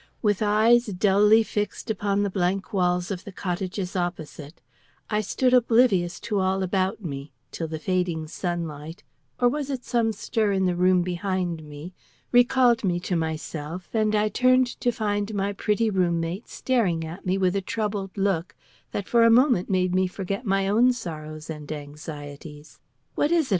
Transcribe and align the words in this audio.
With 0.23 0.41
eyes 0.41 0.87
dully 0.87 1.43
fixed 1.43 1.91
upon 1.91 2.23
the 2.23 2.31
blank 2.31 2.73
walls 2.73 3.11
of 3.11 3.23
the 3.23 3.31
cottages 3.31 3.95
opposite, 3.95 4.59
I 5.11 5.21
stood 5.21 5.53
oblivious 5.53 6.19
to 6.21 6.39
all 6.39 6.63
about 6.63 7.03
me 7.05 7.33
till 7.51 7.67
the 7.67 7.77
fading 7.77 8.27
sunlight 8.27 9.03
or 9.39 9.47
was 9.47 9.69
it 9.69 9.85
some 9.85 10.11
stir 10.11 10.53
in 10.53 10.65
the 10.65 10.75
room 10.75 11.03
behind 11.03 11.61
me? 11.61 11.93
recalled 12.31 12.83
me 12.83 12.99
to 13.01 13.15
myself, 13.15 13.89
and 13.93 14.15
I 14.15 14.29
turned 14.29 14.65
to 14.79 14.91
find 14.91 15.31
my 15.35 15.53
pretty 15.53 15.91
room 15.91 16.19
mate 16.19 16.47
staring 16.49 17.05
at 17.05 17.23
me 17.23 17.37
with 17.37 17.55
a 17.55 17.61
troubled 17.61 18.17
look 18.17 18.55
that 18.93 19.07
for 19.07 19.21
a 19.23 19.29
moment 19.29 19.69
made 19.69 19.93
me 19.93 20.07
forget 20.07 20.47
my 20.47 20.67
own 20.67 20.93
sorrows 20.93 21.47
and 21.47 21.71
anxieties. 21.71 22.79
"What 23.13 23.31
is 23.31 23.49
it?" 23.49 23.49